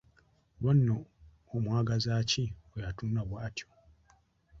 Oba 0.59 0.71
nno 0.75 0.97
amwagaza 1.53 2.13
ki 2.29 2.43
oyo 2.73 2.85
atunula 2.89 3.21
bw'atyo? 3.29 3.67